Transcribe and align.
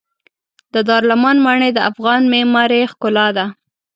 د 0.73 0.75
دارالامان 0.87 1.37
ماڼۍ 1.45 1.71
د 1.73 1.79
افغان 1.91 2.21
معمارۍ 2.33 2.81
ښکلا 2.91 3.27
ده. 3.37 3.45